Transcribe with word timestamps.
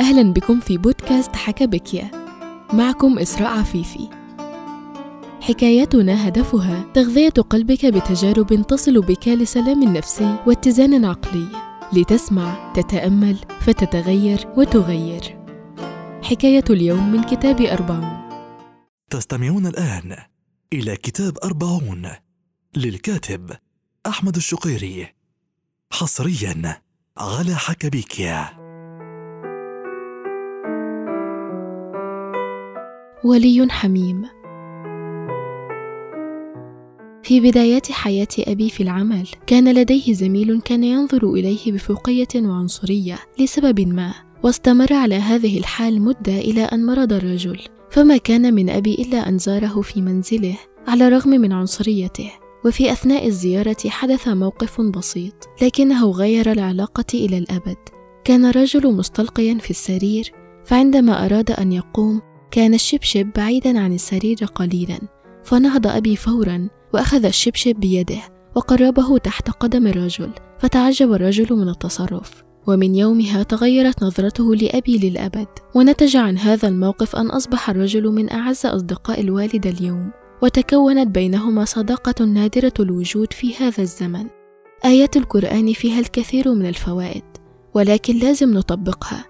أهلا 0.00 0.32
بكم 0.32 0.60
في 0.60 0.78
بودكاست 0.78 1.36
حكى 1.36 1.66
بكيا 1.66 2.10
معكم 2.72 3.18
إسراء 3.18 3.58
عفيفي. 3.58 4.08
حكاياتنا 5.40 6.28
هدفها 6.28 6.84
تغذية 6.94 7.28
قلبك 7.28 7.86
بتجارب 7.86 8.66
تصل 8.66 9.00
بك 9.00 9.28
لسلام 9.28 9.84
نفسي 9.84 10.36
واتزان 10.46 11.04
عقلي. 11.04 11.46
لتسمع 11.92 12.72
تتأمل 12.72 13.36
فتتغير 13.60 14.48
وتغير. 14.56 15.38
حكاية 16.22 16.64
اليوم 16.70 17.12
من 17.12 17.22
كتاب 17.22 17.60
أربعون. 17.60 18.30
تستمعون 19.10 19.66
الآن 19.66 20.16
إلى 20.72 20.96
كتاب 20.96 21.38
أربعون 21.44 22.10
للكاتب 22.76 23.50
أحمد 24.06 24.36
الشقيري 24.36 25.08
حصريا 25.92 26.82
على 27.18 27.54
حكبيكيا 27.54 28.59
ولي 33.24 33.66
حميم. 33.70 34.22
في 37.22 37.40
بدايات 37.40 37.92
حياة 37.92 38.28
أبي 38.38 38.70
في 38.70 38.82
العمل 38.82 39.28
كان 39.46 39.74
لديه 39.74 40.12
زميل 40.12 40.60
كان 40.60 40.84
ينظر 40.84 41.32
إليه 41.32 41.72
بفوقية 41.72 42.28
وعنصرية 42.36 43.18
لسبب 43.38 43.80
ما 43.80 44.14
واستمر 44.42 44.92
على 44.92 45.14
هذه 45.14 45.58
الحال 45.58 46.02
مدة 46.02 46.38
إلى 46.38 46.62
أن 46.62 46.86
مرض 46.86 47.12
الرجل. 47.12 47.58
فما 47.90 48.16
كان 48.16 48.54
من 48.54 48.70
أبي 48.70 48.94
إلا 48.94 49.28
أن 49.28 49.38
زاره 49.38 49.80
في 49.80 50.00
منزله 50.00 50.56
على 50.86 51.08
الرغم 51.08 51.30
من 51.30 51.52
عنصريته. 51.52 52.30
وفي 52.64 52.92
أثناء 52.92 53.26
الزيارة 53.26 53.88
حدث 53.88 54.28
موقف 54.28 54.80
بسيط 54.80 55.48
لكنه 55.62 56.10
غير 56.10 56.52
العلاقة 56.52 57.04
إلى 57.14 57.38
الأبد. 57.38 57.76
كان 58.24 58.44
الرجل 58.44 58.92
مستلقيا 58.92 59.54
في 59.54 59.70
السرير 59.70 60.32
فعندما 60.64 61.26
أراد 61.26 61.50
أن 61.50 61.72
يقوم 61.72 62.20
كان 62.50 62.74
الشبشب 62.74 63.30
بعيدا 63.36 63.78
عن 63.78 63.92
السرير 63.92 64.36
قليلا 64.54 64.98
فنهض 65.44 65.86
أبي 65.86 66.16
فورا 66.16 66.68
وأخذ 66.94 67.24
الشبشب 67.24 67.76
بيده 67.76 68.20
وقربه 68.54 69.18
تحت 69.18 69.50
قدم 69.50 69.86
الرجل 69.86 70.30
فتعجب 70.58 71.12
الرجل 71.12 71.56
من 71.56 71.68
التصرف. 71.68 72.42
ومن 72.66 72.94
يومها 72.94 73.42
تغيرت 73.42 74.02
نظرته 74.02 74.54
لأبي 74.54 74.98
للأبد 74.98 75.48
ونتج 75.74 76.16
عن 76.16 76.38
هذا 76.38 76.68
الموقف 76.68 77.16
أن 77.16 77.26
أصبح 77.26 77.70
الرجل 77.70 78.08
من 78.08 78.32
أعز 78.32 78.66
أصدقاء 78.66 79.20
الوالد 79.20 79.66
اليوم 79.66 80.10
وتكونت 80.42 81.08
بينهما 81.08 81.64
صداقة 81.64 82.24
نادرة 82.24 82.72
الوجود 82.80 83.32
في 83.32 83.54
هذا 83.56 83.82
الزمن. 83.82 84.26
آيات 84.84 85.16
القرآن 85.16 85.72
فيها 85.72 86.00
الكثير 86.00 86.54
من 86.54 86.66
الفوائد 86.66 87.24
ولكن 87.74 88.16
لازم 88.16 88.54
نطبقها. 88.54 89.29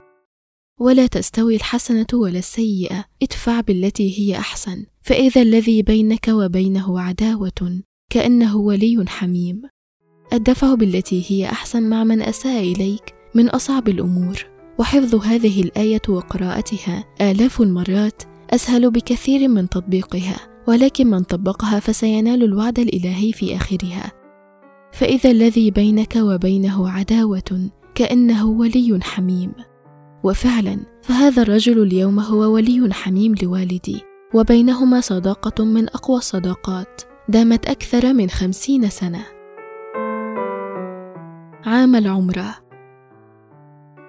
ولا 0.80 1.06
تستوي 1.06 1.56
الحسنة 1.56 2.06
ولا 2.14 2.38
السيئة. 2.38 3.04
ادفع 3.22 3.60
بالتي 3.60 4.18
هي 4.18 4.38
أحسن. 4.38 4.84
فإذا 5.02 5.42
الذي 5.42 5.82
بينك 5.82 6.28
وبينه 6.28 7.00
عداوة 7.00 7.80
كأنه 8.10 8.56
ولي 8.56 9.04
حميم. 9.08 9.62
الدفع 10.32 10.74
بالتي 10.74 11.24
هي 11.28 11.46
أحسن 11.46 11.82
مع 11.82 12.04
من 12.04 12.22
أساء 12.22 12.72
إليك 12.72 13.14
من 13.34 13.48
أصعب 13.48 13.88
الأمور. 13.88 14.46
وحفظ 14.78 15.14
هذه 15.14 15.62
الآية 15.62 16.02
وقراءتها 16.08 17.04
آلاف 17.20 17.60
المرات. 17.60 18.22
أسهل 18.50 18.90
بكثير 18.90 19.48
من 19.48 19.68
تطبيقها 19.68 20.36
ولكن 20.68 21.06
من 21.06 21.22
طبقها 21.22 21.80
فسينال 21.80 22.42
الوعد 22.44 22.78
الإلهي 22.78 23.32
في 23.32 23.56
آخرها. 23.56 24.12
فإذا 24.92 25.30
الذي 25.30 25.70
بينك 25.70 26.16
وبينه 26.16 26.90
عداوة 26.90 27.70
كأنه 27.94 28.46
ولي 28.46 28.98
حميم. 29.02 29.52
وفعلا 30.24 30.78
فهذا 31.02 31.42
الرجل 31.42 31.82
اليوم 31.82 32.20
هو 32.20 32.54
ولي 32.54 32.92
حميم 32.92 33.34
لوالدي 33.42 34.00
وبينهما 34.34 35.00
صداقة 35.00 35.64
من 35.64 35.88
أقوى 35.88 36.18
الصداقات 36.18 37.00
دامت 37.28 37.66
أكثر 37.66 38.12
من 38.12 38.30
خمسين 38.30 38.88
سنة. 38.88 39.24
عام 41.66 41.96
العمرة. 41.96 42.56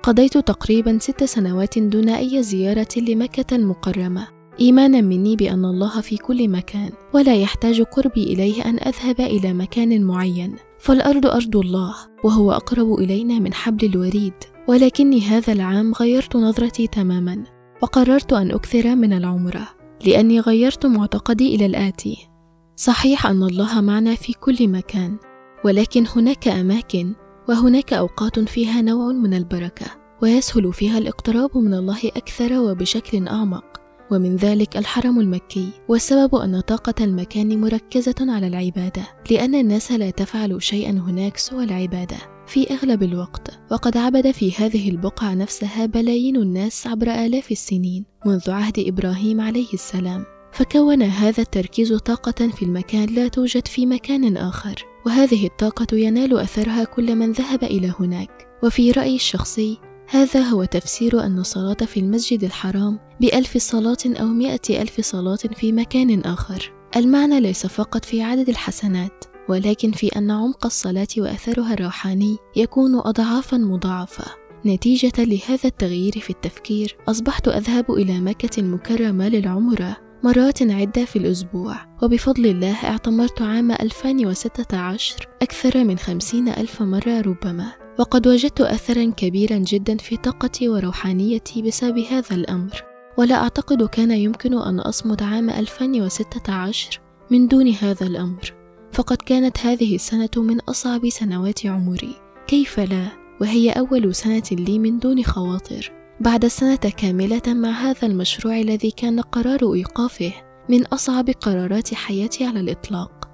قضيت 0.04 0.38
تقريبا 0.38 0.98
ست 1.02 1.24
سنوات 1.24 1.80
دون 1.80 2.10
أي 2.10 2.44
زيارة 2.44 2.88
لمكة 2.98 3.56
المكرمة. 3.56 4.28
إيمانا 4.60 5.02
مني 5.02 5.36
بأن 5.36 5.66
الله 5.66 6.02
في 6.02 6.18
كل 6.18 6.50
مكان 6.50 6.92
ولا 7.14 7.36
يحتاج 7.36 7.82
قربي 7.82 8.24
إليه 8.24 8.66
أن 8.66 8.80
أذهب 8.80 9.20
إلى 9.20 9.54
مكان 9.54 10.04
معين. 10.04 10.56
فالأرض 10.80 11.26
أرض 11.26 11.58
الله 11.58 11.96
وهو 12.24 12.52
أقرب 12.52 12.94
إلينا 12.94 13.40
من 13.40 13.54
حبل 13.54 13.86
الوريد. 13.86 14.34
ولكني 14.68 15.22
هذا 15.22 15.54
العام 15.54 15.94
غيرت 15.94 16.36
نظرتي 16.36 16.88
تماما 16.88 17.44
وقررت 17.82 18.34
أن 18.34 18.52
أكثر 18.52 18.96
من 18.96 19.14
العمرة 19.14 19.68
لأني 20.06 20.40
غيرت 20.40 20.86
معتقدي 20.86 21.56
إلى 21.56 21.66
الآتي. 21.66 22.30
صحيح 22.76 23.26
أن 23.26 23.44
الله 23.44 23.82
معنا 23.82 24.16
في 24.16 24.34
كل 24.34 24.68
مكان 24.68 25.18
ولكن 25.66 26.06
هناك 26.16 26.48
أماكن 26.48 27.14
وهناك 27.50 27.94
أوقات 27.94 28.40
فيها 28.40 28.82
نوع 28.82 29.12
من 29.12 29.34
البركة 29.34 29.86
ويسهل 30.22 30.74
فيها 30.74 30.98
الاقتراب 30.98 31.58
من 31.58 31.74
الله 31.74 32.00
أكثر 32.06 32.60
وبشكل 32.60 33.28
أعمق. 33.28 33.82
ومن 34.12 34.36
ذلك 34.36 34.78
الحرم 34.78 35.20
المكي 35.20 35.70
والسبب 35.88 36.36
أن 36.36 36.60
طاقة 36.60 37.04
المكان 37.04 37.62
مركزة 37.62 38.16
على 38.20 38.48
العبادة 38.48 39.02
لأن 39.32 39.56
الناس 39.56 39.92
لا 39.92 40.10
تفعل 40.10 40.64
شيئا 40.64 40.92
هناك 40.92 41.38
سوى 41.38 41.64
العبادة. 41.64 42.18
في 42.52 42.74
أغلب 42.74 43.04
الوقت 43.04 43.60
وقد 43.72 43.98
عبد 43.98 44.32
في 44.32 44.52
هذه 44.52 44.90
البقعة 44.90 45.34
نفسها 45.34 45.86
بلايين 45.86 46.36
الناس 46.36 46.88
عبر 46.88 47.08
آلاف 47.08 47.52
السنين 47.52 48.06
منذ 48.26 48.52
عهد 48.52 48.80
إبراهيم 48.80 49.42
عليه 49.42 49.74
السلام. 49.74 50.26
فكون 50.54 51.02
هذا 51.02 51.44
التركيز 51.44 51.94
طاقة 51.94 52.48
في 52.48 52.66
المكان 52.66 53.06
لا 53.06 53.28
توجد 53.28 53.68
في 53.68 53.86
مكان 53.86 54.38
آخر 54.38 54.86
وهذه 55.06 55.46
الطاقة 55.46 55.98
ينال 55.98 56.38
أثرها 56.38 56.84
كل 56.84 57.16
من 57.16 57.32
ذهب 57.32 57.64
إلى 57.64 57.94
هناك. 58.00 58.48
وفي 58.64 58.92
رأيي 58.92 59.16
الشخصي 59.16 59.78
هذا 60.10 60.42
هو 60.42 60.66
تفسير 60.66 61.26
أن 61.26 61.40
الصلاة 61.40 61.86
في 61.86 62.00
المسجد 62.00 62.44
الحرام 62.44 63.00
بألف 63.22 63.58
صلاة 63.58 64.06
أو 64.06 64.26
مئة 64.26 64.82
ألف 64.82 65.02
صلاة 65.02 65.40
في 65.56 65.72
مكان 65.72 66.20
آخر. 66.22 66.74
المعنى 66.96 67.40
ليس 67.40 67.68
فقط 67.68 68.06
في 68.06 68.22
عدد 68.22 68.50
الحسنات 68.50 69.31
ولكن 69.50 69.92
في 69.92 70.08
أن 70.08 70.32
عمق 70.32 70.66
الصلاة 70.66 71.08
وأثرها 71.18 71.74
الروحاني 71.74 72.38
يكون 72.56 72.96
أضعافا 72.96 73.58
مضاعفة. 73.58 74.26
نتيجة 74.66 75.12
لهذا 75.18 75.66
التغيير 75.66 76.20
في 76.20 76.30
التفكير 76.30 76.98
أصبحت 77.08 77.48
أذهب 77.48 77.92
إلى 77.92 78.20
مكة 78.20 78.60
المكرمة 78.60 79.30
للعمرة 79.30 79.98
مرات 80.24 80.62
عدة 80.62 81.06
في 81.06 81.16
الأسبوع. 81.16 81.76
وبفضل 82.04 82.46
الله 82.46 82.76
اعتمرت 82.86 83.42
عام 83.42 83.72
2016 83.72 85.28
أكثر 85.42 85.84
من 85.84 85.98
خمسين 85.98 86.50
ألف 86.50 86.82
مرة 86.82 87.22
ربما. 87.22 87.72
وقد 88.00 88.28
وجدت 88.28 88.62
أثرا 88.62 89.12
كبيرا 89.18 89.58
جدا 89.58 89.98
في 89.98 90.18
طاقتي 90.18 90.70
وروحانيتي 90.70 91.62
بسبب 91.62 92.00
هذا 92.00 92.36
الأمر. 92.36 92.84
ولا 93.18 93.36
أعتقد 93.36 93.84
كان 93.84 94.12
يمكن 94.12 94.54
أن 94.54 94.80
أصمد 94.80 95.24
عام 95.24 95.50
2016 95.50 97.00
من 97.32 97.48
دون 97.48 97.68
هذا 97.68 98.08
الأمر. 98.08 98.61
فقد 98.94 99.18
كانت 99.18 99.60
هذه 99.60 99.96
السنة 99.96 100.30
من 100.38 100.60
أصعب 100.60 101.10
سنوات 101.10 101.66
عمري. 101.66 102.16
كيف 102.48 102.80
لا؟ 102.80 103.08
وهي 103.42 103.72
أول 103.72 104.16
سنة 104.16 104.44
لي 104.52 104.80
من 104.80 105.00
دون 105.00 105.24
خواطر. 105.24 105.92
بعد 106.20 106.48
سنة 106.48 106.76
كاملة 106.76 107.42
مع 107.48 107.70
هذا 107.70 108.08
المشروع 108.08 108.60
الذي 108.60 108.92
كان 108.92 109.20
قرار 109.20 109.74
إيقافه 109.74 110.34
من 110.70 110.86
أصعب 110.86 111.30
قرارات 111.30 111.94
حياتي 111.94 112.46
على 112.46 112.60
الإطلاق. 112.60 113.30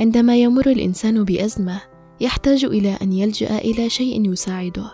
عندما 0.00 0.36
يمر 0.36 0.66
الإنسان 0.66 1.24
بأزمة 1.24 1.80
يحتاج 2.20 2.64
إلى 2.64 2.98
أن 3.02 3.12
يلجأ 3.12 3.58
إلى 3.58 3.90
شيء 3.90 4.32
يساعده. 4.32 4.92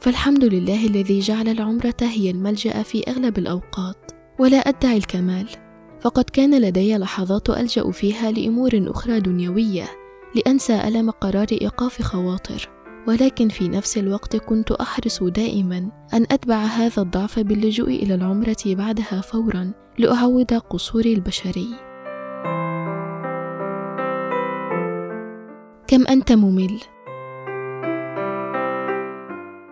فالحمد 0.00 0.44
لله 0.44 0.86
الذي 0.86 1.20
جعل 1.20 1.48
العمرة 1.48 1.96
هي 2.00 2.30
الملجأ 2.30 2.82
في 2.82 3.10
أغلب 3.10 3.38
الأوقات. 3.38 4.10
ولا 4.38 4.56
أدعي 4.56 4.96
الكمال. 4.96 5.63
فقد 6.04 6.24
كان 6.24 6.60
لدي 6.60 6.96
لحظات 6.96 7.50
ألجأ 7.50 7.90
فيها 7.90 8.30
لأمور 8.30 8.70
أخرى 8.74 9.20
دنيوية 9.20 9.84
لأنسى 10.34 10.88
ألم 10.88 11.10
قرار 11.10 11.46
إيقاف 11.52 12.02
خواطر. 12.02 12.68
ولكن 13.08 13.48
في 13.48 13.68
نفس 13.68 13.98
الوقت 13.98 14.36
كنت 14.36 14.72
أحرص 14.72 15.22
دائما 15.22 15.90
أن 16.14 16.26
أتبع 16.30 16.56
هذا 16.56 17.02
الضعف 17.02 17.38
باللجوء 17.38 17.88
إلى 17.88 18.14
العمرة 18.14 18.56
بعدها 18.66 19.20
فورا 19.20 19.72
لأعوض 19.98 20.54
قصوري 20.54 21.14
البشري. 21.14 21.68
كم 25.86 26.06
أنت 26.06 26.32
ممل؟ 26.32 26.80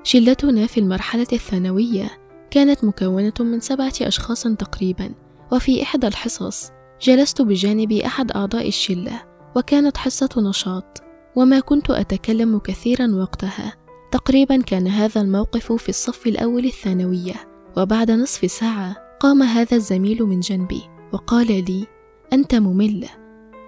شلتنا 0.03 0.67
في 0.67 0.81
المرحلة 0.81 1.27
الثانوية 1.33 2.11
كانت 2.51 2.85
مكونة 2.85 3.33
من 3.41 3.61
سبعة 3.61 3.93
أشخاص 4.03 4.43
تقريبا. 4.43 5.22
وفي 5.53 5.83
إحدى 5.83 6.07
الحصص 6.07 6.71
جلست 7.01 7.43
بجانب 7.43 7.93
أحد 7.93 8.33
أعضاء 8.33 8.69
الشلة 8.69 9.23
وكانت 9.57 9.97
حصة 9.97 10.29
نشاط 10.37 11.03
وما 11.37 11.61
كنت 11.61 11.91
أتكلم 11.91 12.59
كثيرا 12.59 13.15
وقتها. 13.15 13.75
تقريبا 14.13 14.57
كان 14.57 14.89
هذا 14.89 15.21
الموقف 15.21 15.73
في 15.73 15.89
الصف 15.89 16.27
الأول 16.27 16.65
الثانوية 16.65 17.35
وبعد 17.77 18.11
نصف 18.11 18.51
ساعة 18.51 18.97
قام 19.21 19.43
هذا 19.43 19.77
الزميل 19.77 20.23
من 20.23 20.41
جنبي 20.41 20.83
وقال 21.13 21.47
لي 21.47 21.87
أنت 22.33 22.55
ممل. 22.55 23.09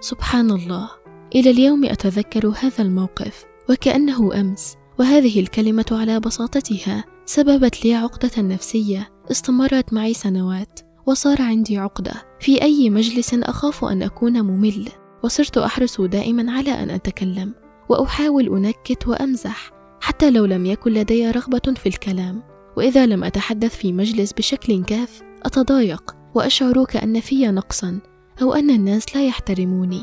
سبحان 0.01 0.51
الله. 0.51 0.91
إلى 1.35 1.51
اليوم 1.51 1.85
أتذكر 1.85 2.49
هذا 2.49 2.83
الموقف 2.83 3.45
وكأنه 3.71 4.41
أمس 4.41 4.77
وهذه 4.99 5.41
الكلمة 5.41 5.87
على 5.93 6.21
بساطتها 6.21 7.05
سببت 7.27 7.85
لي 7.85 7.95
عقدة 7.95 8.43
نفسية 8.43 9.11
استمرت 9.31 9.93
معي 9.93 10.15
سنوات. 10.15 10.94
وصار 11.07 11.43
عندي 11.43 11.79
عقدة. 11.79 12.13
في 12.41 12.63
أي 12.63 12.91
مجلس 12.91 13.35
أخاف 13.35 13.85
أن 13.85 14.03
أكون 14.03 14.43
ممل 14.43 14.89
وصرت 15.25 15.59
أحرص 15.59 16.01
دائما 16.01 16.53
على 16.53 16.71
أن 16.71 16.91
أتكلم 16.91 17.55
وأحاول 17.89 18.57
أنكت 18.57 19.09
وأمزح 19.09 19.71
حتى 20.01 20.31
لو 20.31 20.45
لم 20.45 20.67
يكن 20.67 20.93
لدي 20.93 21.31
رغبة 21.31 21.75
في 21.77 21.89
الكلام. 21.89 22.43
وإذا 22.77 23.07
لم 23.07 23.25
أتحدث 23.25 23.77
في 23.77 23.93
مجلس 23.93 24.33
بشكل 24.33 24.85
كاف 24.85 25.23
أتضايق 25.43 26.17
وأشعر 26.35 26.85
كأن 26.85 27.21
في 27.21 27.47
نقصا 27.47 28.01
أو 28.43 28.53
أن 28.53 28.71
الناس 28.71 29.17
لا 29.17 29.27
يحترموني. 29.27 30.03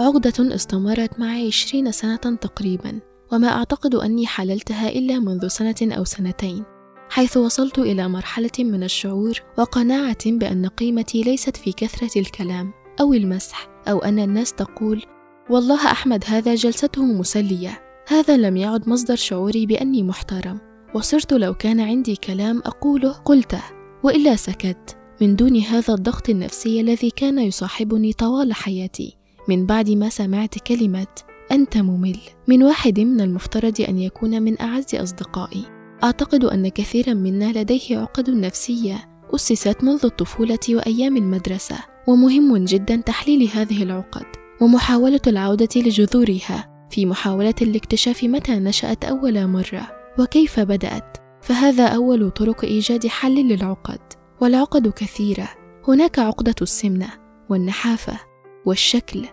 عقدة 0.00 0.54
استمرت 0.54 1.20
معي 1.20 1.46
عشرين 1.46 1.92
سنة 1.92 2.16
تقريبا 2.16 3.00
وما 3.32 3.48
أعتقد 3.48 3.94
أني 3.94 4.26
حللتها 4.26 4.88
إلا 4.88 5.18
منذ 5.18 5.48
سنة 5.48 5.74
أو 5.82 6.04
سنتين. 6.04 6.64
حيث 7.12 7.36
وصلت 7.36 7.78
إلى 7.78 8.08
مرحلة 8.08 8.50
من 8.58 8.82
الشعور 8.82 9.40
وقناعة 9.58 10.16
بأن 10.26 10.66
قيمتي 10.66 11.22
ليست 11.22 11.56
في 11.56 11.72
كثرة 11.72 12.20
الكلام 12.20 12.72
أو 13.00 13.14
المسح 13.14 13.68
أو 13.88 13.98
أن 13.98 14.18
الناس 14.18 14.52
تقول 14.52 15.02
والله 15.50 15.86
أحمد 15.90 16.24
هذا 16.26 16.54
جلسته 16.54 17.04
مسلية. 17.04 17.82
هذا 18.08 18.36
لم 18.36 18.56
يعد 18.56 18.88
مصدر 18.88 19.16
شعوري 19.16 19.66
بأني 19.66 20.02
محترم. 20.02 20.58
وصرت 20.94 21.32
لو 21.32 21.54
كان 21.54 21.80
عندي 21.80 22.16
كلام 22.16 22.58
أقوله 22.58 23.12
قلته. 23.12 23.62
وإلا 24.02 24.36
سكت. 24.36 24.96
من 25.20 25.36
دون 25.36 25.56
هذا 25.56 25.94
الضغط 25.94 26.28
النفسي 26.28 26.80
الذي 26.80 27.10
كان 27.10 27.38
يصاحبني 27.38 28.12
طوال 28.12 28.54
حياتي 28.54 29.16
من 29.48 29.66
بعد 29.66 29.90
ما 29.90 30.08
سمعت 30.08 30.58
كلمة 30.58 31.06
أنت 31.52 31.76
ممل 31.76 32.18
من 32.48 32.62
واحد 32.62 33.00
من 33.00 33.20
المفترض 33.20 33.80
أن 33.80 33.98
يكون 33.98 34.42
من 34.42 34.60
أعز 34.60 34.94
أصدقائي. 34.94 35.71
أعتقد 36.04 36.44
أن 36.44 36.68
كثيرا 36.68 37.14
منا 37.14 37.60
لديه 37.60 37.98
عقد 37.98 38.30
نفسية 38.30 39.08
أسست 39.34 39.84
منذ 39.84 40.00
الطفولة 40.04 40.58
وأيام 40.68 41.16
المدرسة 41.16 41.76
ومهم 42.06 42.64
جدا 42.64 42.96
تحليل 42.96 43.48
هذه 43.54 43.82
العقد 43.82 44.26
ومحاولة 44.60 45.20
العودة 45.26 45.68
لجذورها 45.76 46.86
في 46.90 47.06
محاولة 47.06 47.54
لاكتشاف 47.60 48.24
متى 48.24 48.52
نشأت 48.52 49.04
أول 49.04 49.46
مرة 49.46 49.90
وكيف 50.18 50.60
بدأت. 50.60 51.16
فهذا 51.42 51.86
أول 51.86 52.30
طرق 52.30 52.64
إيجاد 52.64 53.06
حل 53.06 53.34
للعقد 53.34 54.00
والعقد 54.40 54.88
كثيرة. 54.88 55.48
هناك 55.88 56.18
عقدة 56.18 56.54
السمنة 56.62 57.08
والنحافة 57.48 58.18
والشكل 58.66 59.24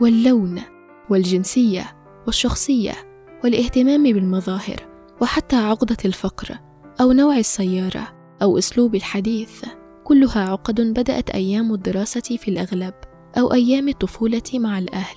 واللون 0.00 0.62
والجنسية 1.10 1.96
والشخصية 2.26 2.92
والاهتمام 3.44 4.02
بالمظاهر 4.02 4.95
وحتى 5.20 5.56
عقدة 5.56 5.96
الفقر 6.04 6.58
أو 7.00 7.12
نوع 7.12 7.36
السيارة 7.36 8.16
أو 8.42 8.58
أسلوب 8.58 8.94
الحديث 8.94 9.64
كلها 10.04 10.50
عقد 10.50 10.80
بدأت 10.80 11.30
أيام 11.30 11.74
الدراسة 11.74 12.20
في 12.20 12.48
الأغلب 12.48 12.94
أو 13.38 13.52
أيام 13.52 13.88
الطفولة 13.88 14.42
مع 14.54 14.78
الأهل. 14.78 15.16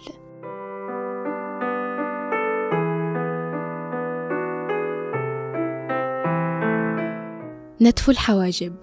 نتف 7.82 8.10
الحواجب. 8.10 8.76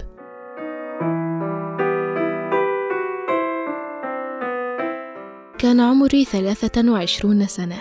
كان 5.58 5.80
عمري 5.80 6.24
ثلاثة 6.24 6.92
وعشرون 6.92 7.46
سنة 7.46 7.78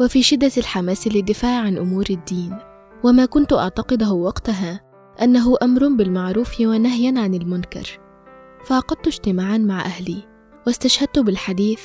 وفي 0.00 0.22
شدة 0.22 0.52
الحماس 0.56 1.08
للدفاع 1.08 1.60
عن 1.60 1.78
أمور 1.78 2.04
الدين. 2.10 2.65
وما 3.04 3.24
كنت 3.24 3.52
أعتقده 3.52 4.12
وقتها 4.12 4.80
أنه 5.22 5.56
أمر 5.62 5.88
بالمعروف 5.88 6.60
ونهيا 6.60 7.20
عن 7.20 7.34
المنكر. 7.34 8.00
فعقدت 8.64 9.06
اجتماعا 9.06 9.58
مع 9.58 9.80
أهلي 9.80 10.22
واستشهدت 10.66 11.18
بالحديث 11.18 11.80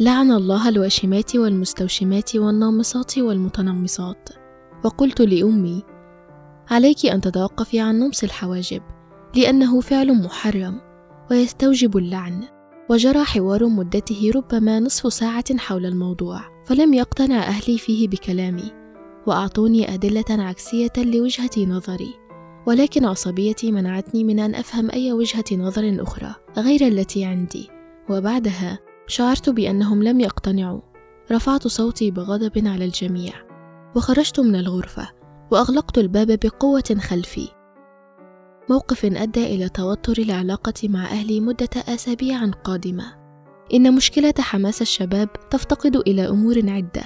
لعن 0.00 0.32
الله 0.32 0.68
الواشمات 0.68 1.36
والمستوشمات 1.36 2.36
والنامصات 2.36 3.18
والمتنمصات 3.18 4.28
وقلت 4.84 5.20
لأمي 5.20 5.82
عليك 6.70 7.06
أن 7.06 7.20
تتوقفي 7.20 7.80
عن 7.80 7.98
نمص 7.98 8.22
الحواجب 8.22 8.82
لأنه 9.36 9.80
فعل 9.80 10.22
محرم 10.22 10.80
ويستوجب 11.30 11.96
اللعن 11.96 12.44
وجرى 12.90 13.24
حوار 13.24 13.66
مدته 13.66 14.30
ربما 14.34 14.80
نصف 14.80 15.12
ساعة 15.12 15.56
حول 15.58 15.86
الموضوع 15.86 16.40
فلم 16.66 16.94
يقتنع 16.94 17.38
أهلي 17.38 17.78
فيه 17.78 18.08
بكلامي 18.08 18.85
وأعطوني 19.26 19.94
أدلة 19.94 20.24
عكسية 20.30 20.92
لوجهة 20.96 21.66
نظري 21.66 22.26
ولكن 22.66 23.04
عصبيتي 23.04 23.72
منعتني 23.72 24.24
من 24.24 24.40
أن 24.40 24.54
أفهم 24.54 24.90
أي 24.90 25.12
وجهة 25.12 25.44
نظر 25.52 26.02
أخرى 26.02 26.34
غير 26.58 26.86
التي 26.88 27.24
عندي. 27.24 27.70
وبعدها 28.10 28.78
شعرت 29.06 29.50
بأنهم 29.50 30.02
لم 30.02 30.20
يقتنعوا. 30.20 30.80
رفعت 31.32 31.68
صوتي 31.68 32.10
بغضب 32.10 32.66
على 32.66 32.84
الجميع. 32.84 33.32
وخرجت 33.96 34.40
من 34.40 34.56
الغرفة 34.56 35.08
وأغلقت 35.50 35.98
الباب 35.98 36.38
بقوة 36.42 36.96
خلفي. 37.00 37.48
موقف 38.70 39.04
أدى 39.04 39.46
إلى 39.46 39.68
توتر 39.68 40.18
العلاقة 40.18 40.88
مع 40.88 41.04
أهلي 41.04 41.40
مدة 41.40 41.70
أسابيع 41.76 42.46
قادمة. 42.46 43.14
إن 43.74 43.94
مشكلة 43.94 44.34
حماس 44.38 44.82
الشباب 44.82 45.28
تفتقد 45.50 45.96
إلى 45.96 46.28
أمور 46.28 46.70
عدة. 46.70 47.04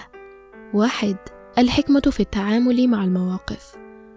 واحد 0.75 1.17
الحكمة 1.58 2.00
في 2.00 2.20
التعامل 2.20 2.88
مع 2.88 3.05
المواقف. 3.05 3.75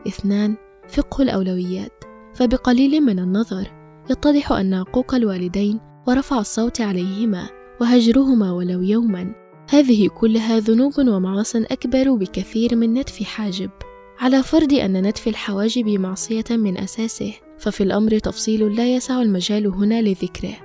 اثنان 0.07 0.55
فقه 0.89 1.21
الأولويات. 1.21 2.03
فبقليل 2.33 3.01
من 3.01 3.19
النظر 3.19 3.71
يتضح 4.09 4.51
أن 4.51 4.73
عقوق 4.73 5.15
الوالدين 5.15 5.79
ورفع 6.07 6.39
الصوت 6.39 6.81
عليهما 6.81 7.49
وهجرهما 7.81 8.51
ولو 8.51 8.81
يوما. 8.81 9.35
هذه 9.69 10.07
كلها 10.07 10.59
ذنوب 10.59 10.93
ومعاص 10.99 11.55
أكبر 11.55 12.13
بكثير 12.13 12.75
من 12.75 12.93
نتف 12.93 13.23
حاجب. 13.23 13.69
على 14.19 14.43
فرض 14.43 14.73
أن 14.73 15.07
نتف 15.07 15.27
الحواجب 15.27 15.87
معصية 15.87 16.43
من 16.49 16.77
أساسه 16.77 17.33
ففي 17.57 17.83
الأمر 17.83 18.19
تفصيل 18.19 18.75
لا 18.75 18.95
يسع 18.95 19.21
المجال 19.21 19.67
هنا 19.67 20.01
لذكره. 20.01 20.55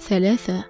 ثلاثة 0.00 0.64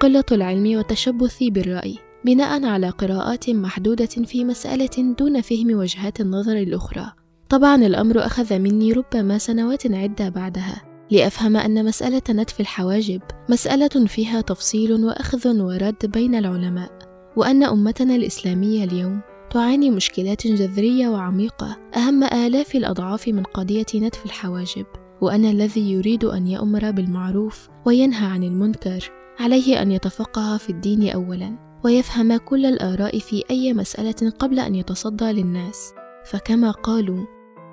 قلة 0.00 0.24
العلم 0.32 0.76
والتشبث 0.76 1.42
بالرأي. 1.42 2.11
بناء 2.24 2.64
على 2.64 2.88
قراءات 2.88 3.50
محدودة 3.50 4.06
في 4.06 4.44
مسألة 4.44 5.14
دون 5.18 5.40
فهم 5.40 5.70
وجهات 5.70 6.20
النظر 6.20 6.56
الأخرى. 6.56 7.12
طبعا 7.48 7.76
الأمر 7.76 8.26
أخذ 8.26 8.58
مني 8.58 8.92
ربما 8.92 9.38
سنوات 9.38 9.86
عدة 9.86 10.28
بعدها 10.28 10.82
لأفهم 11.10 11.56
أن 11.56 11.84
مسألة 11.84 12.22
نتف 12.30 12.60
الحواجب 12.60 13.20
مسألة 13.48 14.06
فيها 14.06 14.40
تفصيل 14.40 15.04
وأخذ 15.04 15.60
ورد 15.60 16.06
بين 16.06 16.34
العلماء 16.34 16.90
وأن 17.36 17.62
أمتنا 17.62 18.16
الإسلامية 18.16 18.84
اليوم 18.84 19.20
تعاني 19.50 19.90
مشكلات 19.90 20.46
جذرية 20.46 21.08
وعميقة 21.08 21.76
أهم 21.96 22.24
آلاف 22.24 22.74
الأضعاف 22.74 23.28
من 23.28 23.42
قضية 23.42 23.86
نتف 23.94 24.26
الحواجب 24.26 24.86
وأن 25.20 25.44
الذي 25.44 25.92
يريد 25.92 26.24
أن 26.24 26.46
يأمر 26.46 26.90
بالمعروف 26.90 27.68
وينهى 27.86 28.26
عن 28.26 28.44
المنكر 28.44 29.10
عليه 29.40 29.82
أن 29.82 29.92
يتفقه 29.92 30.56
في 30.56 30.70
الدين 30.70 31.10
أولا. 31.10 31.71
ويفهم 31.84 32.36
كل 32.36 32.66
الآراء 32.66 33.18
في 33.18 33.44
أي 33.50 33.74
مسألة 33.74 34.30
قبل 34.38 34.58
أن 34.60 34.74
يتصدى 34.74 35.24
للناس. 35.24 35.92
فكما 36.24 36.70
قالوا 36.70 37.26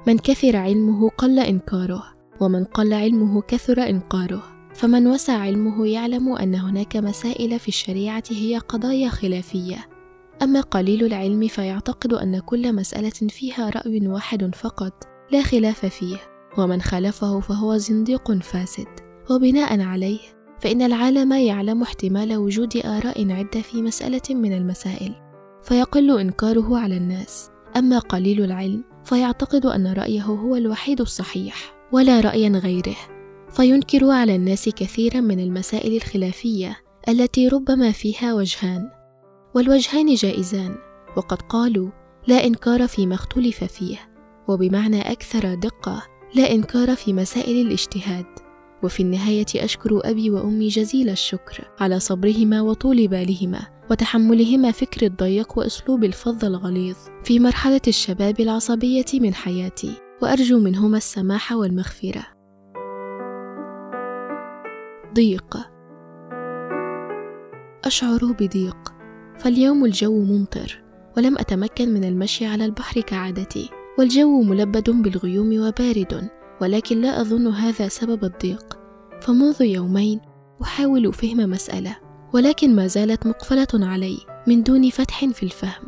من 0.07 0.17
كثر 0.17 0.55
علمه 0.55 1.09
قل 1.09 1.39
إنكاره 1.39 2.03
ومن 2.41 2.63
قل 2.63 2.93
علمه 2.93 3.41
كثر 3.41 3.89
إنقاره. 3.89 4.43
فمن 4.73 5.07
وسع 5.07 5.33
علمه 5.33 5.87
يعلم 5.87 6.35
أن 6.35 6.55
هناك 6.55 6.97
مسائل 6.97 7.59
في 7.59 7.67
الشريعة 7.67 8.23
هي 8.31 8.57
قضايا 8.57 9.09
خلافية. 9.09 9.89
أما 10.41 10.61
قليل 10.61 11.05
العلم 11.05 11.47
فيعتقد 11.47 12.13
أن 12.13 12.39
كل 12.39 12.75
مسألة 12.75 13.09
فيها 13.09 13.69
رأي 13.69 14.07
واحد 14.07 14.55
فقط 14.55 15.03
لا 15.31 15.41
خلاف 15.41 15.85
فيه. 15.85 16.17
ومن 16.57 16.81
خالفه 16.81 17.39
فهو 17.39 17.77
زنديق 17.77 18.31
فاسد. 18.31 18.87
وبناء 19.31 19.81
عليه 19.81 20.19
فإن 20.59 20.81
العالم 20.81 21.33
يعلم 21.33 21.81
احتمال 21.81 22.37
وجود 22.37 22.77
آراء 22.77 23.31
عدة 23.31 23.61
في 23.61 23.81
مسألة 23.81 24.21
من 24.29 24.53
المسائل 24.53 25.15
فيقل 25.63 26.19
إنكاره 26.19 26.77
على 26.77 26.97
الناس. 26.97 27.49
أما 27.77 27.99
قليل 27.99 28.43
العلم 28.43 28.83
فيعتقد 29.03 29.65
أن 29.65 29.93
رأيه 29.93 30.21
هو 30.21 30.55
الوحيد 30.55 31.01
الصحيح 31.01 31.73
ولا 31.91 32.19
رأيا 32.19 32.49
غيره. 32.49 32.95
فينكر 33.49 34.09
على 34.09 34.35
الناس 34.35 34.69
كثيرا 34.69 35.19
من 35.19 35.39
المسائل 35.39 35.95
الخلافية 35.95 36.77
التي 37.09 37.47
ربما 37.47 37.91
فيها 37.91 38.33
وجهان 38.33 38.89
والوجهان 39.55 40.13
جائزان 40.13 40.75
وقد 41.17 41.41
قالوا 41.41 41.89
لا 42.27 42.45
إنكار 42.45 42.87
فيما 42.87 43.15
اختلف 43.15 43.63
فيه. 43.63 43.97
وبمعنى 44.47 45.11
أكثر 45.11 45.53
دقة 45.53 46.03
لا 46.35 46.51
إنكار 46.51 46.95
في 46.95 47.13
مسائل 47.13 47.67
الاجتهاد. 47.67 48.25
وفي 48.83 49.03
النهاية 49.03 49.45
أشكر 49.55 50.01
أبي 50.03 50.29
وأمي 50.29 50.67
جزيل 50.67 51.09
الشكر 51.09 51.71
على 51.79 51.99
صبرهما 51.99 52.61
وطول 52.61 53.07
بالهما 53.07 53.59
وتحملهما 53.91 54.71
فكر 54.71 55.05
الضيق 55.05 55.57
وأسلوب 55.57 56.03
الفظ 56.03 56.45
الغليظ 56.45 56.97
في 57.23 57.39
مرحلة 57.39 57.81
الشباب 57.87 58.39
العصبية 58.39 59.05
من 59.13 59.33
حياتي 59.33 59.93
وأرجو 60.21 60.59
منهما 60.59 60.97
السماح 60.97 61.51
والمغفرة. 61.51 62.25
ضيق. 65.13 65.57
أشعر 67.85 68.35
بضيق. 68.39 68.93
فاليوم 69.37 69.85
الجو 69.85 70.23
ممطر 70.23 70.83
ولم 71.17 71.37
أتمكن 71.37 71.93
من 71.93 72.03
المشي 72.03 72.45
على 72.45 72.65
البحر 72.65 73.01
كعادتي 73.01 73.69
والجو 73.99 74.41
ملبد 74.41 74.89
بالغيوم 74.89 75.59
وبارد. 75.59 76.38
ولكن 76.61 77.01
لا 77.01 77.21
أظن 77.21 77.47
هذا 77.47 77.87
سبب 77.87 78.23
الضيق. 78.23 78.79
فمنذ 79.21 79.61
يومين 79.61 80.21
أحاول 80.61 81.13
فهم 81.13 81.37
مسألة 81.37 81.97
ولكن 82.33 82.75
ما 82.75 82.87
زالت 82.87 83.27
مقفلة 83.27 83.67
علي 83.73 84.17
من 84.47 84.63
دون 84.63 84.89
فتح 84.89 85.25
في 85.25 85.43
الفهم 85.43 85.87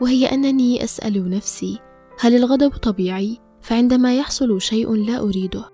وهي 0.00 0.26
أنني 0.26 0.84
أسأل 0.84 1.30
نفسي 1.30 1.78
هل 2.20 2.36
الغضب 2.36 2.70
طبيعي؟ 2.70 3.38
فعندما 3.60 4.16
يحصل 4.16 4.60
شيء 4.60 4.94
لا 4.94 5.18
أريده. 5.18 5.64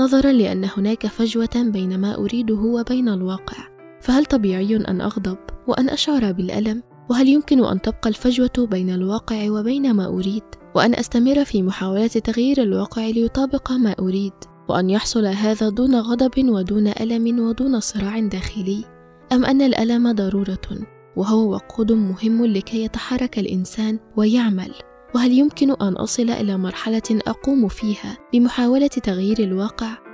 نظرا 0.00 0.32
لأن 0.32 0.68
هناك 0.76 1.06
فجوة 1.06 1.50
بين 1.56 2.00
ما 2.00 2.14
أريده 2.14 2.54
وبين 2.54 3.08
الواقع. 3.08 3.56
فهل 4.00 4.24
طبيعي 4.24 4.76
أن 4.76 5.00
أغضب 5.00 5.38
وأن 5.66 5.88
أشعر 5.88 6.32
بالألم؟ 6.32 6.82
وهل 7.10 7.28
يمكن 7.28 7.64
أن 7.64 7.80
تبقى 7.80 8.08
الفجوة 8.08 8.66
بين 8.70 8.90
الواقع 8.90 9.50
وبين 9.50 9.94
ما 9.94 10.06
أريد؟ 10.06 10.42
وأن 10.74 10.94
أستمر 10.94 11.44
في 11.44 11.62
محاولة 11.62 12.06
تغيير 12.06 12.62
الواقع 12.62 13.06
ليطابق 13.06 13.72
ما 13.72 13.94
أريد 13.98 14.32
وأن 14.68 14.90
يحصل 14.90 15.26
هذا 15.26 15.68
دون 15.68 15.94
غضب 15.94 16.48
ودون 16.48 16.86
ألم 16.86 17.40
ودون 17.40 17.80
صراع 17.80 18.20
داخلي؟ 18.20 18.84
أم 19.32 19.44
أن 19.44 19.62
الألم 19.62 20.12
ضرورة 20.12 20.86
وهو 21.16 21.52
وقود 21.52 21.92
مهم 21.92 22.46
لكي 22.46 22.84
يتحرك 22.84 23.38
الإنسان 23.38 23.98
ويعمل؟ 24.16 24.72
وهل 25.14 25.32
يمكن 25.32 25.70
أن 25.70 25.92
أصل 25.92 26.30
إلى 26.30 26.58
مرحلة 26.58 27.20
أقوم 27.26 27.68
فيها 27.68 28.18
بمحاولة 28.32 28.86
تغيير 28.86 29.38
الواقع؟ 29.38 30.07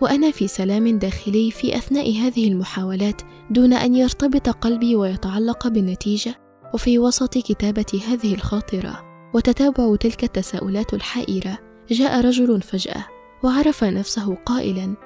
وأنا 0.00 0.30
في 0.30 0.48
سلام 0.48 0.98
داخلي 0.98 1.50
في 1.50 1.76
أثناء 1.76 2.12
هذه 2.12 2.48
المحاولات 2.48 3.22
دون 3.50 3.72
أن 3.72 3.94
يرتبط 3.94 4.48
قلبي 4.48 4.96
ويتعلق 4.96 5.68
بالنتيجة 5.68 6.34
وفي 6.74 6.98
وسط 6.98 7.38
كتابة 7.38 8.00
هذه 8.08 8.34
الخاطرة. 8.34 9.02
وتتابع 9.34 9.96
تلك 9.96 10.24
التساؤلات 10.24 10.94
الحائرة. 10.94 11.58
جاء 11.90 12.20
رجل 12.20 12.62
فجأة 12.62 13.06
وعرف 13.44 13.84
نفسه 13.84 14.34
قائلا 14.34 14.96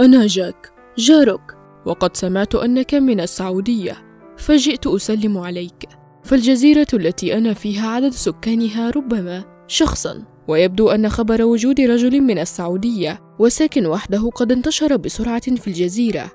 أنا 0.00 0.26
جاك 0.26 0.72
جارك. 0.98 1.56
وقد 1.86 2.16
سمعت 2.16 2.54
أنك 2.54 2.94
من 2.94 3.20
السعودية 3.20 3.96
فجئت 4.36 4.86
أسلم 4.86 5.38
عليك. 5.38 5.88
فالجزيرة 6.24 6.86
التي 6.94 7.38
أنا 7.38 7.54
فيها 7.54 7.88
عدد 7.88 8.12
سكانها 8.12 8.90
ربما 8.90 9.44
شخصا. 9.66 10.24
ويبدو 10.50 10.88
أن 10.88 11.08
خبر 11.08 11.42
وجود 11.42 11.80
رجل 11.80 12.20
من 12.20 12.38
السعودية 12.38 13.20
وساكن 13.38 13.86
وحده 13.86 14.30
قد 14.34 14.52
انتشر 14.52 14.96
بسرعة 14.96 15.56
في 15.56 15.68
الجزيرة. 15.68 16.30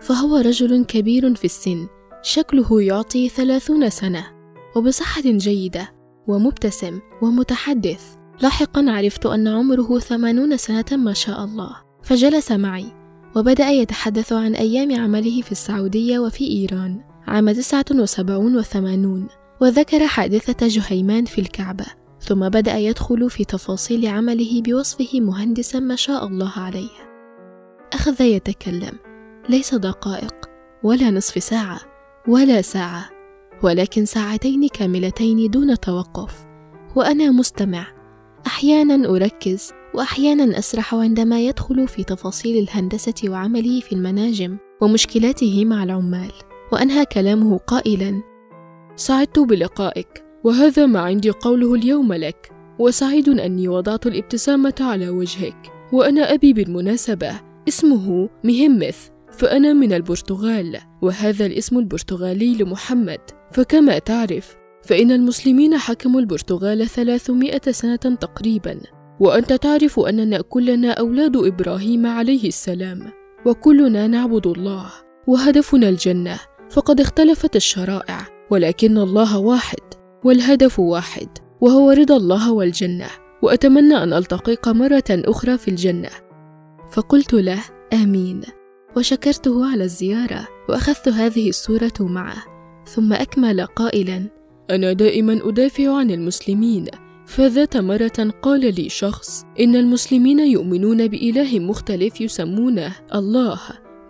فهو 0.00 0.36
رجل 0.36 0.84
كبير 0.84 1.34
في 1.34 1.44
السن 1.44 1.86
شكله 2.22 2.82
يعطي 2.82 3.28
ثلاثون 3.28 3.90
سنة 3.90 4.26
وبصحة 4.76 5.22
جيدة 5.24 5.94
ومبتسم 6.28 7.00
ومتحدث. 7.22 8.02
لاحقا 8.40 8.84
عرفت 8.88 9.26
أن 9.26 9.48
عمره 9.48 9.98
ثمانون 9.98 10.56
سنة 10.56 10.84
ما 10.92 11.12
شاء 11.12 11.44
الله. 11.44 11.76
فجلس 12.02 12.52
معي 12.52 12.86
وبدأ 13.36 13.68
يتحدث 13.70 14.32
عن 14.32 14.54
أيام 14.54 15.00
عمله 15.00 15.42
في 15.42 15.52
السعودية 15.52 16.18
وفي 16.18 16.50
إيران 16.50 17.00
عام 17.26 17.50
تسعة 17.52 17.84
وسبعون 17.94 18.56
وثمانون 18.56 19.26
وذكر 19.60 20.06
حادثة 20.06 20.66
جهيمان 20.66 21.24
في 21.24 21.40
الكعبة. 21.40 22.01
ثم 22.22 22.48
بدأ 22.48 22.78
يدخل 22.78 23.30
في 23.30 23.44
تفاصيل 23.44 24.06
عمله 24.06 24.62
بوصفه 24.62 25.20
مهندسا 25.20 25.80
ما 25.80 25.96
شاء 25.96 26.26
الله 26.26 26.52
عليه. 26.56 26.90
أخذ 27.92 28.20
يتكلم. 28.20 28.98
ليس 29.48 29.74
دقائق 29.74 30.34
ولا 30.82 31.10
نصف 31.10 31.42
ساعة 31.42 31.80
ولا 32.28 32.62
ساعة 32.62 33.10
ولكن 33.62 34.04
ساعتين 34.04 34.68
كاملتين 34.68 35.50
دون 35.50 35.80
توقف. 35.80 36.46
وأنا 36.96 37.30
مستمع. 37.30 37.86
أحيانا 38.46 39.08
أركز 39.08 39.72
وأحيانا 39.94 40.58
أسرح 40.58 40.94
عندما 40.94 41.40
يدخل 41.40 41.88
في 41.88 42.04
تفاصيل 42.04 42.62
الهندسة 42.62 43.14
وعمله 43.28 43.80
في 43.80 43.92
المناجم 43.92 44.56
ومشكلاته 44.80 45.64
مع 45.64 45.82
العمال. 45.82 46.32
وأنهى 46.72 47.04
كلامه 47.04 47.58
قائلا. 47.58 48.22
سعدت 48.96 49.38
بلقائك. 49.38 50.31
وهذا 50.44 50.86
ما 50.86 51.00
عندي 51.00 51.30
قوله 51.30 51.74
اليوم 51.74 52.12
لك 52.12 52.52
وسعيد 52.78 53.28
أني 53.28 53.68
وضعت 53.68 54.06
الابتسامة 54.06 54.74
على 54.80 55.08
وجهك 55.08 55.72
وأنا 55.92 56.32
أبي 56.34 56.52
بالمناسبة 56.52 57.40
اسمه 57.68 58.28
مهمث 58.44 59.08
فأنا 59.32 59.72
من 59.72 59.92
البرتغال 59.92 60.78
وهذا 61.02 61.46
الاسم 61.46 61.78
البرتغالي 61.78 62.54
لمحمد 62.54 63.20
فكما 63.52 63.98
تعرف 63.98 64.56
فإن 64.82 65.10
المسلمين 65.10 65.78
حكموا 65.78 66.20
البرتغال 66.20 66.86
ثلاثمائة 66.88 67.70
سنة 67.70 67.96
تقريبا 67.96 68.80
وأنت 69.20 69.52
تعرف 69.52 70.00
أننا 70.00 70.40
كلنا 70.40 70.90
أولاد 70.90 71.36
إبراهيم 71.36 72.06
عليه 72.06 72.48
السلام 72.48 73.12
وكلنا 73.46 74.06
نعبد 74.06 74.46
الله 74.46 74.86
وهدفنا 75.26 75.88
الجنة 75.88 76.38
فقد 76.70 77.00
اختلفت 77.00 77.56
الشرائع 77.56 78.26
ولكن 78.50 78.98
الله 78.98 79.38
واحد. 79.38 79.91
والهدف 80.24 80.80
واحد 80.80 81.28
وهو 81.60 81.90
رضا 81.90 82.16
الله 82.16 82.52
والجنة. 82.52 83.06
وأتمنى 83.42 84.02
أن 84.02 84.12
ألتقيك 84.12 84.68
مرة 84.68 85.04
أخرى 85.10 85.58
في 85.58 85.68
الجنة. 85.68 86.10
فقلت 86.92 87.32
له 87.32 87.60
آمين. 87.92 88.40
وشكرته 88.96 89.72
على 89.72 89.84
الزيارة 89.84 90.48
وأخذت 90.68 91.08
هذه 91.08 91.48
الصورة 91.48 91.92
معه. 92.00 92.44
ثم 92.86 93.12
أكمل 93.12 93.66
قائلا 93.66 94.28
أنا 94.70 94.92
دائما 94.92 95.48
أدافع 95.48 95.96
عن 95.96 96.10
المسلمين. 96.10 96.86
فذات 97.26 97.76
مرة 97.76 98.32
قال 98.42 98.74
لي 98.74 98.88
شخص 98.88 99.44
إن 99.60 99.76
المسلمين 99.76 100.38
يؤمنون 100.38 101.06
بإله 101.06 101.58
مختلف 101.58 102.20
يسمونه 102.20 102.92
الله 103.14 103.60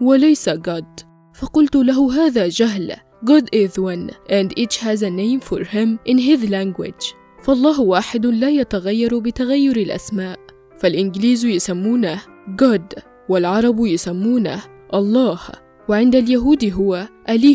وليس 0.01 0.49
God. 0.51 1.05
فقلت 1.35 1.77
له 1.77 2.27
هذا 2.27 2.49
جهل. 2.49 2.97
God 3.25 3.49
is 3.53 3.79
one 3.79 4.11
and 4.29 4.53
each 4.59 4.79
has 4.79 5.03
a 5.03 5.11
name 5.11 5.41
for 5.41 5.65
him 5.65 5.99
in 6.05 6.19
his 6.19 6.51
language. 6.51 7.15
فالله 7.43 7.81
واحد 7.81 8.27
لا 8.27 8.49
يتغير 8.49 9.19
بتغير 9.19 9.77
الأسماء. 9.77 10.39
فالإنجليز 10.79 11.45
يسمونه 11.45 12.21
God 12.57 13.03
والعرب 13.29 13.87
يسمونه 13.87 14.63
الله. 14.95 15.41
وعند 15.89 16.17
اليهود 16.17 16.65
هو 16.65 17.09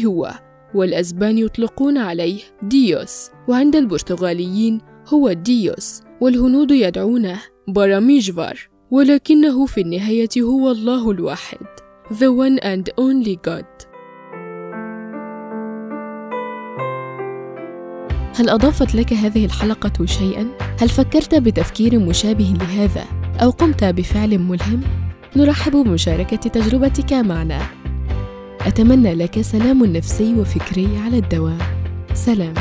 هو 0.06 0.34
والأسبان 0.76 1.38
يطلقون 1.38 1.98
عليه 1.98 2.40
ديوس 2.64 3.30
وعند 3.48 3.76
البرتغاليين 3.76 4.82
هو 5.08 5.34
ديوس 5.34 6.02
والهنود 6.22 6.72
يدعونه 6.72 7.42
باراميجفار 7.68 8.70
ولكنه 8.92 9.66
في 9.66 9.82
النهاية 9.82 10.30
هو 10.40 10.72
الله 10.72 11.12
الواحد. 11.12 11.66
The 12.12 12.32
one 12.32 12.60
and 12.64 12.90
only 12.98 13.36
God. 13.50 13.87
هل 18.38 18.50
أضافت 18.50 18.96
لك 18.96 19.14
هذه 19.14 19.46
الحلقة 19.46 20.06
شيئا؟ 20.06 20.48
هل 20.82 20.90
فكرت 20.90 21.36
بتفكير 21.36 22.00
مشابه 22.00 22.54
لهذا 22.60 23.06
أو 23.42 23.50
قمت 23.50 23.84
بفعل 23.84 24.40
ملهم؟ 24.40 24.82
نرحب 25.36 25.72
بمشاركة 25.72 26.38
تجربتك 26.38 27.14
معنا 27.14 27.62
أتمنى 28.62 29.14
لك 29.14 29.42
سلام 29.42 29.86
نفسي 29.86 30.34
وفكري 30.34 30.98
على 30.98 31.18
الدوام 31.18 31.58
سلام 32.14 32.54